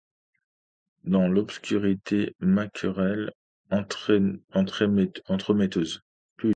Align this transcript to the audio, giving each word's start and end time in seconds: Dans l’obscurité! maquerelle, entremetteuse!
Dans 1.03 1.27
l’obscurité! 1.27 2.35
maquerelle, 2.39 3.31
entremetteuse! 3.69 6.01